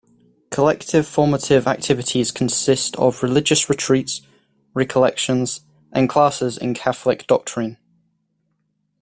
Collective 0.49 1.05
formative 1.07 1.67
activities 1.67 2.31
consist 2.31 2.95
of 2.95 3.21
religious 3.21 3.69
retreats, 3.69 4.21
recollections, 4.73 5.61
and 5.91 6.09
classes 6.09 6.57
in 6.57 6.73
Catholic 6.73 7.27
doctrine. 7.27 7.77